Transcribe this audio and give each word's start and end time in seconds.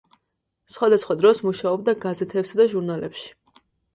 სხვადასხვა 0.75 1.15
დროს 1.19 1.41
მუშაობდა 1.49 1.95
გაზეთებსა 2.05 2.59
და 2.61 2.67
ჟურნალებში. 2.75 3.29